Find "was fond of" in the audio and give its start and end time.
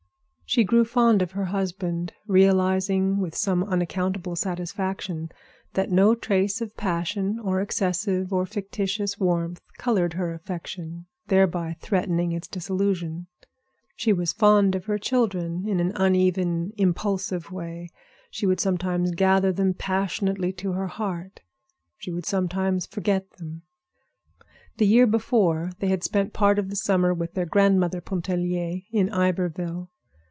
14.11-14.87